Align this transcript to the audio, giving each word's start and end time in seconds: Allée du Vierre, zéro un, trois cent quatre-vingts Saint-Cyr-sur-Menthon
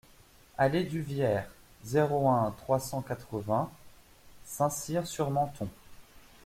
Allée 0.57 0.83
du 0.83 0.99
Vierre, 0.99 1.47
zéro 1.85 2.27
un, 2.27 2.55
trois 2.57 2.79
cent 2.79 3.01
quatre-vingts 3.03 3.69
Saint-Cyr-sur-Menthon 4.47 5.69